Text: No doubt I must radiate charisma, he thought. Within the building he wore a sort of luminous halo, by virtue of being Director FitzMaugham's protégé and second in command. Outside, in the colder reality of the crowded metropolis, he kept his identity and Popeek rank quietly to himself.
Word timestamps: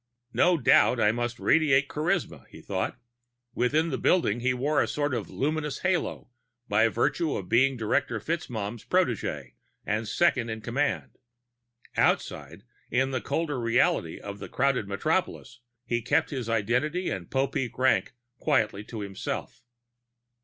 No 0.33 0.57
doubt 0.57 0.99
I 0.99 1.11
must 1.11 1.39
radiate 1.39 1.87
charisma, 1.87 2.47
he 2.47 2.59
thought. 2.59 2.97
Within 3.53 3.89
the 3.89 3.99
building 3.99 4.39
he 4.39 4.51
wore 4.51 4.81
a 4.81 4.87
sort 4.87 5.13
of 5.13 5.29
luminous 5.29 5.81
halo, 5.81 6.31
by 6.67 6.87
virtue 6.87 7.35
of 7.35 7.47
being 7.49 7.77
Director 7.77 8.19
FitzMaugham's 8.19 8.83
protégé 8.83 9.51
and 9.85 10.07
second 10.07 10.49
in 10.49 10.61
command. 10.61 11.19
Outside, 11.95 12.63
in 12.89 13.11
the 13.11 13.21
colder 13.21 13.59
reality 13.59 14.19
of 14.19 14.39
the 14.39 14.49
crowded 14.49 14.87
metropolis, 14.87 15.59
he 15.85 16.01
kept 16.01 16.31
his 16.31 16.49
identity 16.49 17.11
and 17.11 17.29
Popeek 17.29 17.77
rank 17.77 18.13
quietly 18.39 18.83
to 18.85 19.01
himself. 19.01 19.61